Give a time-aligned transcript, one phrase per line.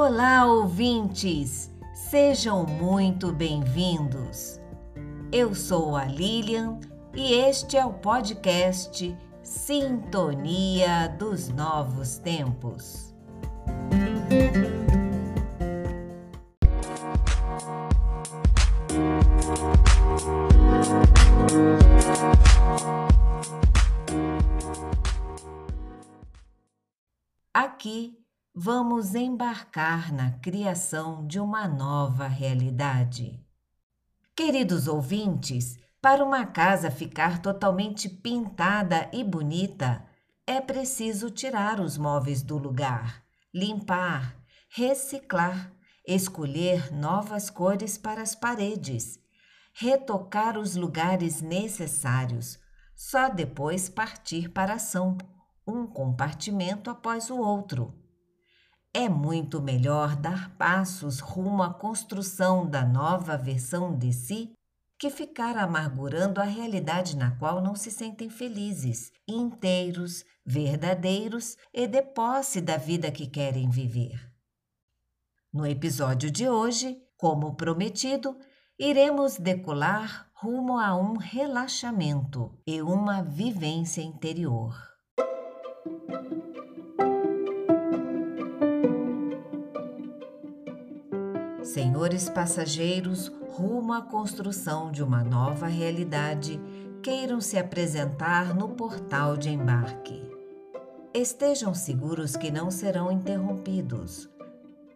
[0.00, 1.74] Olá, ouvintes!
[1.92, 4.60] Sejam muito bem-vindos.
[5.32, 6.78] Eu sou a Lilian
[7.12, 13.12] e este é o podcast Sintonia dos Novos Tempos.
[27.52, 28.16] Aqui
[28.60, 33.40] vamos embarcar na criação de uma nova realidade.
[34.34, 40.04] Queridos ouvintes, para uma casa ficar totalmente pintada e bonita,
[40.44, 43.22] é preciso tirar os móveis do lugar,
[43.54, 44.36] limpar,
[44.68, 45.72] reciclar,
[46.04, 49.20] escolher novas cores para as paredes,
[49.72, 52.58] retocar os lugares necessários,
[52.96, 55.16] só depois partir para a ação,
[55.64, 57.94] um compartimento após o outro
[58.98, 64.52] é muito melhor dar passos rumo à construção da nova versão de si
[64.98, 72.02] que ficar amargurando a realidade na qual não se sentem felizes, inteiros, verdadeiros e de
[72.02, 74.20] posse da vida que querem viver.
[75.52, 78.36] No episódio de hoje, como prometido,
[78.76, 84.74] iremos decolar rumo a um relaxamento e uma vivência interior.
[91.78, 96.60] Senhores passageiros rumo à construção de uma nova realidade
[97.00, 100.28] queiram se apresentar no portal de embarque.
[101.14, 104.28] Estejam seguros que não serão interrompidos.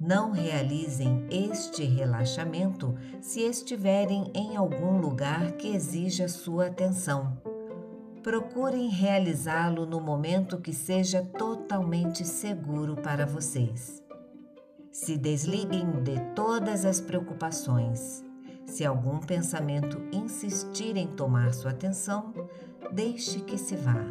[0.01, 7.41] Não realizem este relaxamento se estiverem em algum lugar que exija sua atenção.
[8.25, 14.02] Procurem realizá-lo no momento que seja totalmente seguro para vocês.
[14.93, 18.23] Se desliguem de todas as preocupações.
[18.67, 22.35] Se algum pensamento insistir em tomar sua atenção,
[22.93, 24.05] deixe que se vá.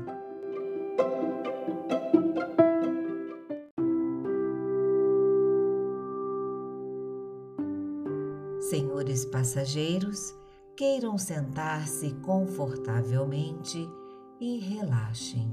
[8.60, 10.34] Senhores passageiros,
[10.76, 13.88] queiram sentar-se confortavelmente
[14.40, 15.48] e relaxem.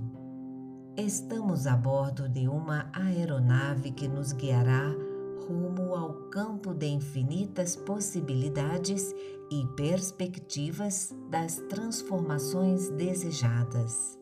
[0.97, 5.07] Estamos a bordo de uma aeronave que nos guiará
[5.47, 9.15] rumo ao campo de infinitas possibilidades
[9.50, 14.19] e perspectivas das transformações desejadas.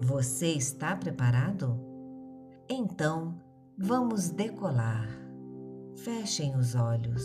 [0.00, 1.78] Você está preparado?
[2.68, 3.40] Então,
[3.76, 5.08] vamos decolar.
[5.96, 7.24] Fechem os olhos.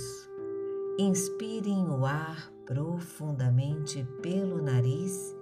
[1.00, 5.36] Inspirem o ar profundamente pelo nariz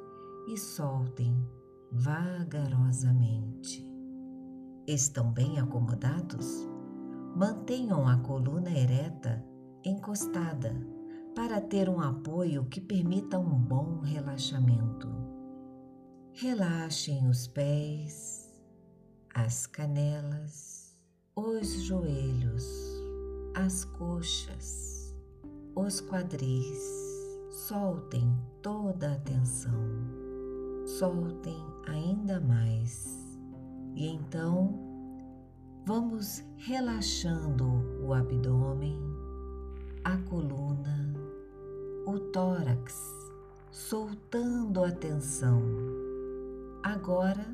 [0.48, 1.36] e soltem
[1.92, 3.86] vagarosamente.
[4.88, 6.71] Estão bem acomodados?
[7.36, 9.44] Mantenham a coluna ereta,
[9.86, 10.76] encostada,
[11.34, 15.08] para ter um apoio que permita um bom relaxamento.
[16.34, 18.54] Relaxem os pés,
[19.34, 20.94] as canelas,
[21.34, 22.66] os joelhos,
[23.56, 25.16] as coxas,
[25.74, 27.12] os quadris.
[27.68, 29.72] Soltem toda a tensão.
[30.86, 33.38] Soltem ainda mais.
[33.96, 34.91] E então
[35.84, 37.66] Vamos relaxando
[38.06, 39.00] o abdômen,
[40.04, 41.12] a coluna,
[42.06, 42.96] o tórax,
[43.72, 45.60] soltando a tensão.
[46.84, 47.46] Agora,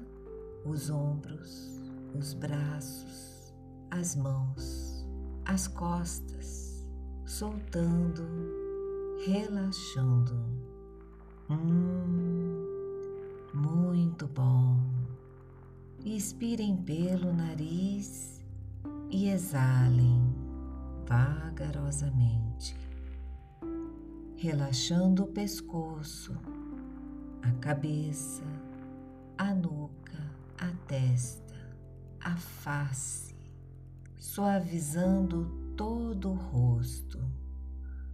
[0.65, 1.81] os ombros,
[2.19, 3.53] os braços,
[3.91, 5.07] as mãos,
[5.45, 6.85] as costas,
[7.25, 8.27] soltando,
[9.25, 10.35] relaxando.
[11.49, 12.65] Hum,
[13.53, 14.77] muito bom.
[16.09, 18.41] Inspirem pelo nariz
[19.11, 20.33] e exalem
[21.05, 22.77] vagarosamente,
[24.37, 26.33] relaxando o pescoço,
[27.41, 28.45] a cabeça,
[29.37, 31.75] a nuca, a testa,
[32.21, 33.35] a face,
[34.17, 37.19] suavizando todo o rosto,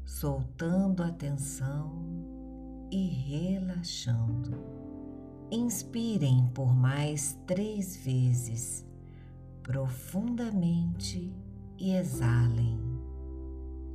[0.04, 4.73] soltando a tensão e relaxando.
[5.55, 8.83] Inspirem por mais três vezes,
[9.61, 11.31] profundamente
[11.77, 12.79] e exalem.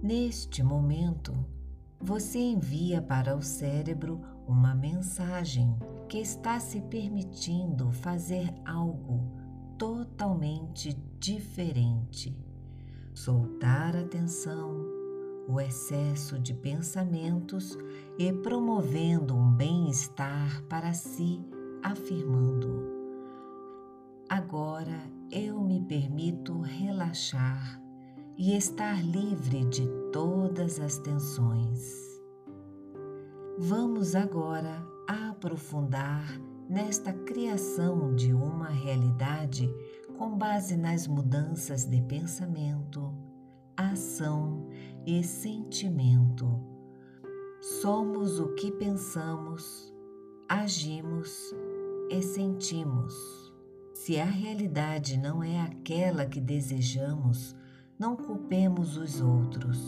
[0.01, 1.35] Neste momento,
[2.01, 5.77] você envia para o cérebro uma mensagem
[6.09, 9.29] que está se permitindo fazer algo
[9.77, 12.39] totalmente diferente.
[13.13, 14.98] Soltar a tensão
[15.49, 17.77] o excesso de pensamentos
[18.19, 21.41] e promovendo um bem-estar para si,
[21.83, 22.87] afirmando:
[24.29, 27.81] Agora eu me permito relaxar
[28.37, 31.97] e estar livre de todas as tensões.
[33.59, 39.69] Vamos agora aprofundar nesta criação de uma realidade
[40.19, 43.15] com base nas mudanças de pensamento,
[43.77, 44.69] ação
[45.07, 46.49] e sentimento.
[47.61, 49.93] Somos o que pensamos,
[50.49, 51.55] agimos
[52.11, 53.15] e sentimos.
[53.93, 57.55] Se a realidade não é aquela que desejamos,
[57.99, 59.79] não culpemos os outros.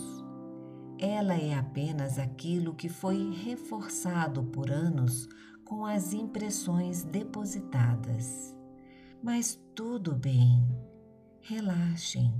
[0.98, 5.28] Ela é apenas aquilo que foi reforçado por anos
[5.64, 8.54] com as impressões depositadas.
[9.22, 10.68] Mas tudo bem,
[11.40, 12.34] relaxem.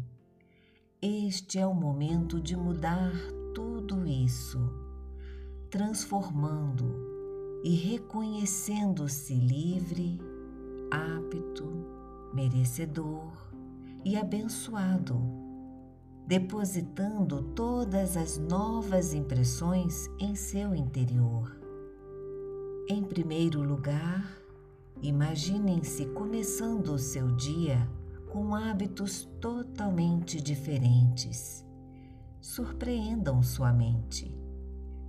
[1.03, 3.11] Este é o momento de mudar
[3.55, 4.61] tudo isso,
[5.71, 6.85] transformando
[7.65, 10.21] e reconhecendo-se livre,
[10.91, 11.65] apto,
[12.35, 13.33] merecedor
[14.05, 15.19] e abençoado,
[16.27, 21.51] depositando todas as novas impressões em seu interior.
[22.91, 24.39] Em primeiro lugar,
[25.01, 27.89] imaginem-se começando o seu dia
[28.31, 31.67] com hábitos totalmente diferentes.
[32.41, 34.33] Surpreendam sua mente,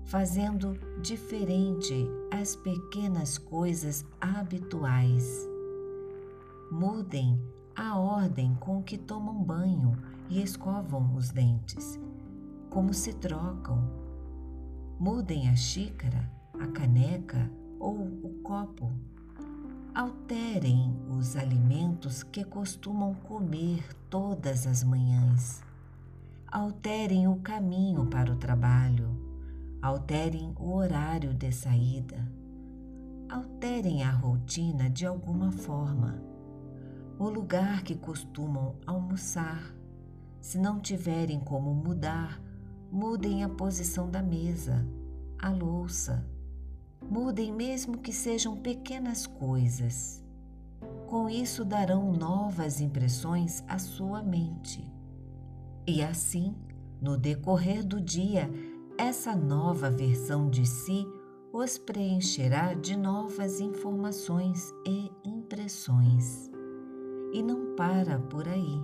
[0.05, 1.93] fazendo diferente
[2.31, 5.47] as pequenas coisas habituais.
[6.71, 7.39] Mudem
[7.75, 9.91] a ordem com que tomam banho
[10.27, 11.99] e escovam os dentes,
[12.69, 13.87] como se trocam.
[14.99, 16.29] Mudem a xícara,
[16.59, 18.91] a caneca ou o copo.
[19.93, 25.61] Alterem os alimentos que costumam comer todas as manhãs.
[26.49, 29.09] Alterem o caminho para o trabalho.
[29.81, 32.25] Alterem o horário de saída.
[33.29, 36.23] Alterem a rotina de alguma forma.
[37.19, 39.75] O lugar que costumam almoçar.
[40.39, 42.41] Se não tiverem como mudar,
[42.89, 44.87] mudem a posição da mesa,
[45.37, 46.25] a louça,
[47.09, 50.23] Mudem mesmo que sejam pequenas coisas.
[51.07, 54.89] Com isso darão novas impressões à sua mente.
[55.85, 56.55] E assim,
[57.01, 58.49] no decorrer do dia,
[58.97, 61.05] essa nova versão de si
[61.51, 66.49] os preencherá de novas informações e impressões.
[67.33, 68.81] E não para por aí.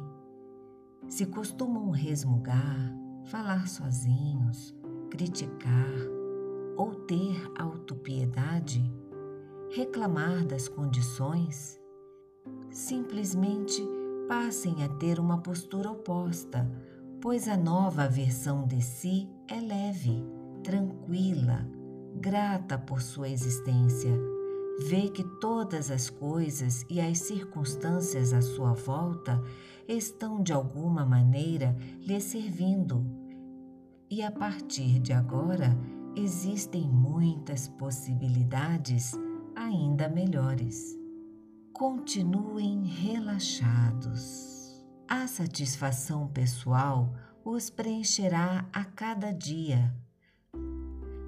[1.07, 2.93] Se costumam resmugar,
[3.25, 4.75] falar sozinhos,
[5.09, 6.16] criticar,
[6.77, 8.81] ou ter autopiedade,
[9.71, 11.79] reclamar das condições,
[12.69, 13.83] simplesmente
[14.27, 16.69] passem a ter uma postura oposta,
[17.19, 20.23] pois a nova versão de si é leve,
[20.63, 21.67] tranquila,
[22.15, 24.11] grata por sua existência.
[24.87, 29.41] Vê que todas as coisas e as circunstâncias à sua volta
[29.87, 33.03] estão de alguma maneira lhe servindo.
[34.09, 35.75] E a partir de agora,
[36.17, 39.13] existem muitas possibilidades
[39.55, 40.97] ainda melhores.
[41.71, 44.83] Continuem relaxados.
[45.07, 47.13] A satisfação pessoal
[47.45, 49.93] os preencherá a cada dia.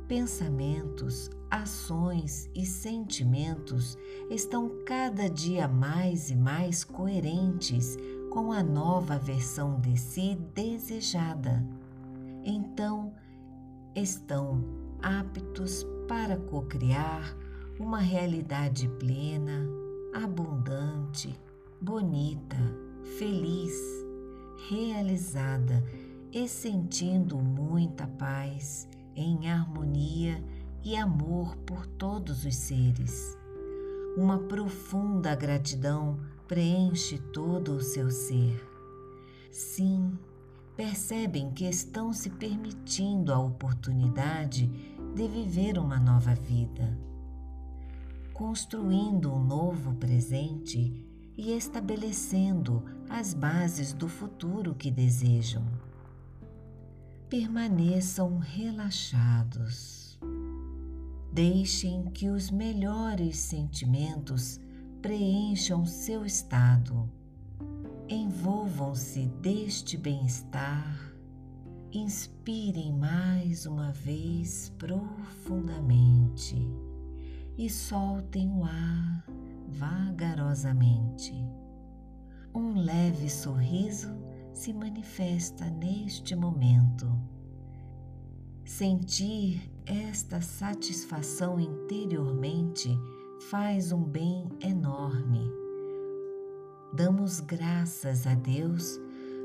[0.08, 3.96] Pensamentos, ações e sentimentos
[4.30, 7.96] estão cada dia mais e mais coerentes
[8.32, 11.64] com a nova versão de si desejada.
[12.44, 13.14] Então,
[13.96, 14.64] estão
[15.02, 17.36] aptos para cocriar
[17.80, 19.66] uma realidade plena,
[20.14, 21.40] abundante,
[21.82, 22.58] bonita,
[23.18, 23.74] feliz,
[24.70, 25.84] realizada
[26.32, 30.44] e sentindo muita paz, em harmonia
[30.84, 33.38] e amor por todos os seres.
[34.18, 38.62] Uma profunda gratidão preenche todo o seu ser.
[39.52, 40.18] Sim,
[40.80, 44.66] percebem que estão se permitindo a oportunidade
[45.14, 46.98] de viver uma nova vida,
[48.32, 51.06] construindo um novo presente
[51.36, 55.68] e estabelecendo as bases do futuro que desejam.
[57.28, 60.18] Permaneçam relaxados.
[61.34, 64.62] Deixem que os melhores sentimentos
[65.02, 67.19] preencham seu estado
[68.12, 71.14] Envolvam-se deste bem-estar,
[71.94, 76.56] inspirem mais uma vez profundamente
[77.56, 79.24] e soltem o ar
[79.68, 81.36] vagarosamente.
[82.52, 84.10] Um leve sorriso
[84.54, 87.16] se manifesta neste momento.
[88.66, 92.90] Sentir esta satisfação interiormente
[93.52, 95.69] faz um bem enorme
[96.92, 99.00] Damos graças a Deus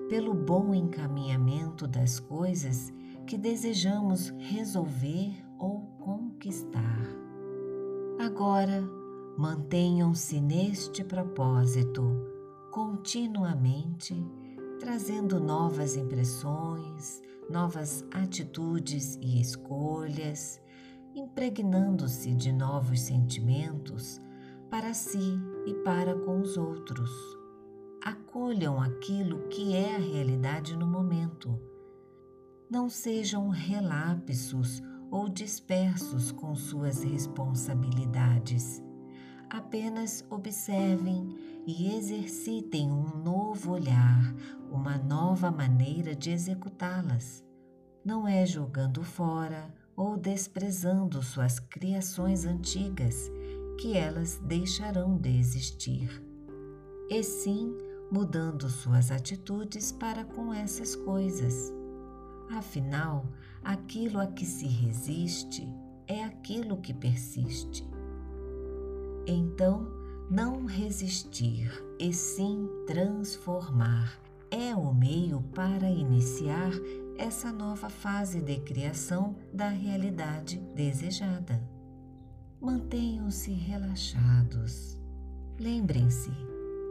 [0.08, 2.90] pelo bom encaminhamento das coisas
[3.26, 7.06] que desejamos resolver ou conquistar.
[8.18, 8.82] Agora,
[9.36, 12.02] mantenham-se neste propósito
[12.70, 14.14] continuamente,
[14.80, 20.60] trazendo novas impressões, novas atitudes e escolhas,
[21.14, 24.23] impregnando-se de novos sentimentos
[24.74, 27.08] para si e para com os outros.
[28.02, 31.56] Acolham aquilo que é a realidade no momento.
[32.68, 38.82] Não sejam relapsos ou dispersos com suas responsabilidades.
[39.48, 44.34] Apenas observem e exercitem um novo olhar,
[44.72, 47.44] uma nova maneira de executá-las.
[48.04, 53.30] Não é jogando fora ou desprezando suas criações antigas
[53.78, 56.22] que elas deixarão de existir,
[57.08, 57.76] e sim
[58.10, 61.72] mudando suas atitudes para com essas coisas.
[62.50, 63.26] Afinal,
[63.62, 65.68] aquilo a que se resiste
[66.06, 67.88] é aquilo que persiste.
[69.26, 69.86] Então,
[70.30, 74.18] não resistir e sim transformar
[74.50, 76.70] é o meio para iniciar
[77.16, 81.73] essa nova fase de criação da realidade desejada.
[82.64, 84.98] Mantenham-se relaxados.
[85.60, 86.30] Lembrem-se,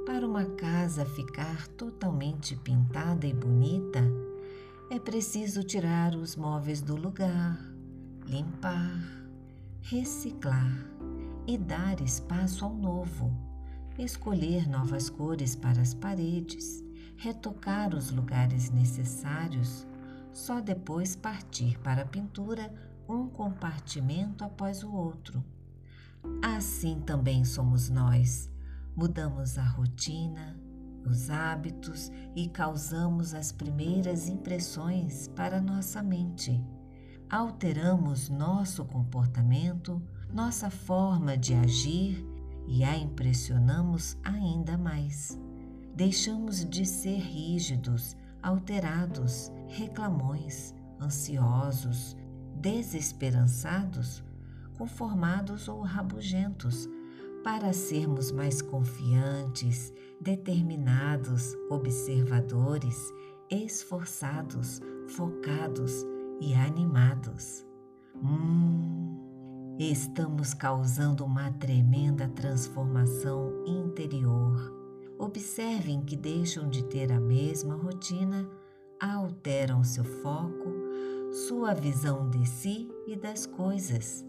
[0.06, 4.00] para uma casa ficar totalmente pintada e bonita,
[4.92, 7.60] é preciso tirar os móveis do lugar,
[8.24, 9.04] limpar,
[9.82, 10.78] reciclar
[11.48, 13.36] e dar espaço ao novo,
[13.98, 16.84] escolher novas cores para as paredes,
[17.18, 19.88] retocar os lugares necessários,
[20.32, 22.72] só depois partir para a pintura
[23.10, 25.44] um compartimento após o outro
[26.42, 28.50] Assim também somos nós.
[28.96, 30.60] Mudamos a rotina,
[31.06, 36.64] os hábitos e causamos as primeiras impressões para nossa mente.
[37.30, 40.02] Alteramos nosso comportamento,
[40.32, 42.26] nossa forma de agir
[42.68, 45.40] e a impressionamos ainda mais.
[45.96, 52.16] Deixamos de ser rígidos, alterados, reclamões, ansiosos,
[52.56, 54.24] desesperançados
[54.78, 56.90] conformados ou rabugentos,
[57.44, 62.98] para sermos mais confiantes, determinados, observadores,
[63.50, 66.06] esforçados, focados
[66.40, 67.66] e animados.
[68.16, 74.74] Hum, estamos causando uma tremenda transformação interior.
[75.20, 78.50] Observem que deixam de ter a mesma rotina,
[79.02, 80.74] alteram seu foco,
[81.48, 84.26] sua visão de si e das coisas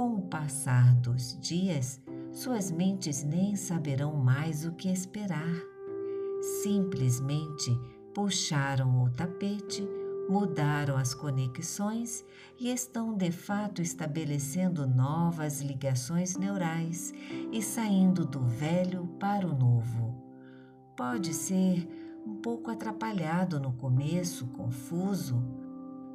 [0.00, 2.00] com o passar dos dias,
[2.32, 5.54] suas mentes nem saberão mais o que esperar.
[6.62, 7.70] Simplesmente
[8.14, 9.86] puxaram o tapete,
[10.26, 12.24] mudaram as conexões
[12.58, 17.12] e estão de fato estabelecendo novas ligações neurais
[17.52, 20.14] e saindo do velho para o novo.
[20.96, 21.86] Pode ser
[22.26, 25.59] um pouco atrapalhado no começo, confuso,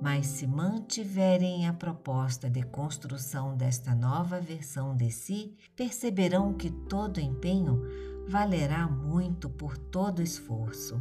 [0.01, 7.19] mas se mantiverem a proposta de construção desta nova versão de si, perceberão que todo
[7.19, 7.81] empenho
[8.27, 10.99] valerá muito por todo esforço.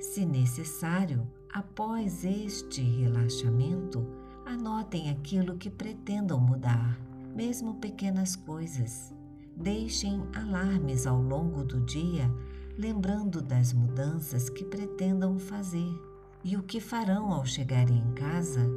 [0.00, 4.06] Se necessário, após este relaxamento,
[4.44, 6.98] anotem aquilo que pretendam mudar,
[7.34, 9.14] mesmo pequenas coisas.
[9.56, 12.28] Deixem alarmes ao longo do dia,
[12.76, 16.11] lembrando das mudanças que pretendam fazer
[16.44, 18.68] e o que farão ao chegarem em casa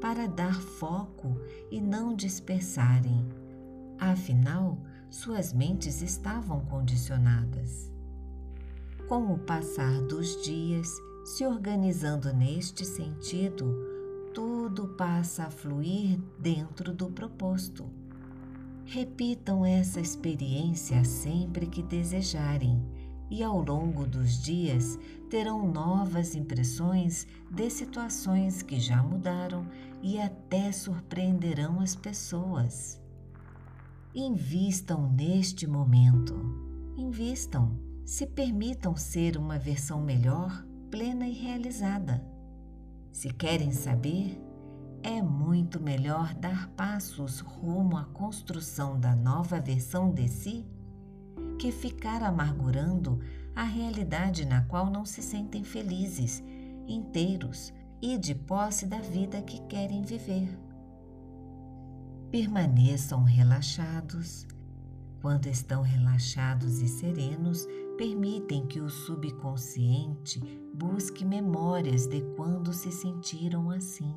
[0.00, 1.40] para dar foco
[1.70, 3.26] e não dispersarem.
[3.98, 4.78] Afinal,
[5.08, 7.90] suas mentes estavam condicionadas.
[9.08, 10.88] Com o passar dos dias,
[11.24, 13.74] se organizando neste sentido,
[14.34, 17.86] tudo passa a fluir dentro do proposto.
[18.84, 22.82] Repitam essa experiência sempre que desejarem
[23.30, 24.98] e ao longo dos dias
[25.30, 29.66] terão novas impressões de situações que já mudaram
[30.02, 33.00] e até surpreenderão as pessoas.
[34.14, 36.34] Invistam neste momento.
[36.96, 37.78] Invistam.
[38.04, 42.22] Se permitam ser uma versão melhor, plena e realizada.
[43.10, 44.38] Se querem saber,
[45.02, 50.66] é muito melhor dar passos rumo à construção da nova versão de si
[51.64, 53.18] que ficar amargurando
[53.56, 56.44] a realidade na qual não se sentem felizes,
[56.86, 60.46] inteiros e de posse da vida que querem viver.
[62.30, 64.46] Permaneçam relaxados,
[65.22, 67.66] Quando estão relaxados e serenos,
[67.96, 70.38] permitem que o subconsciente
[70.74, 74.14] busque memórias de quando se sentiram assim.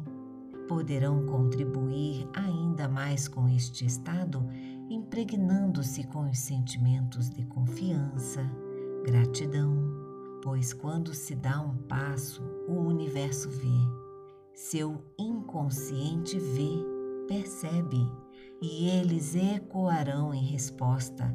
[0.67, 4.45] Poderão contribuir ainda mais com este estado,
[4.89, 8.43] impregnando-se com os sentimentos de confiança,
[9.03, 9.75] gratidão,
[10.43, 14.07] pois quando se dá um passo, o universo vê
[14.57, 16.83] seu inconsciente vê,
[17.27, 18.11] percebe,
[18.59, 21.31] e eles ecoarão em resposta,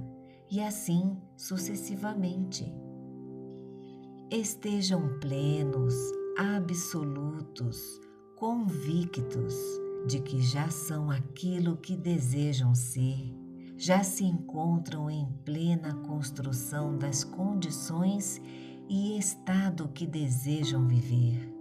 [0.51, 2.67] e assim sucessivamente.
[4.29, 5.95] Estejam plenos,
[6.37, 7.81] absolutos,
[8.35, 9.55] convictos
[10.09, 13.33] de que já são aquilo que desejam ser,
[13.83, 18.41] já se encontram em plena construção das condições
[18.89, 21.53] e estado que desejam viver.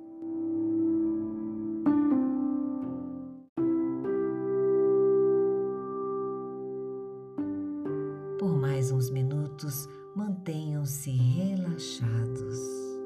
[8.38, 13.01] Por mais uns minutos, mantenham-se relaxados.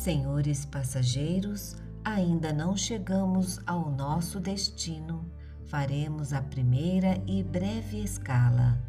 [0.00, 5.30] Senhores passageiros, ainda não chegamos ao nosso destino.
[5.66, 8.82] Faremos a primeira e breve escala.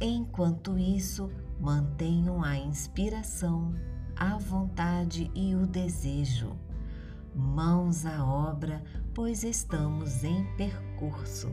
[0.00, 3.74] Enquanto isso, mantenham a inspiração,
[4.14, 6.56] a vontade e o desejo
[7.34, 8.82] mãos à obra,
[9.14, 11.50] pois estamos em percurso.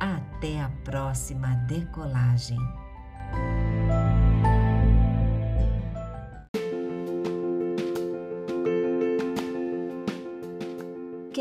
[0.00, 2.58] Até a próxima decolagem.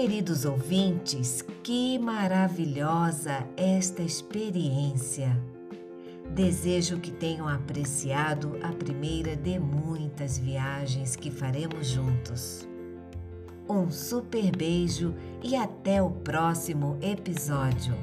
[0.03, 5.41] Queridos ouvintes, que maravilhosa esta experiência!
[6.35, 12.67] Desejo que tenham apreciado a primeira de muitas viagens que faremos juntos.
[13.69, 17.95] Um super beijo e até o próximo episódio.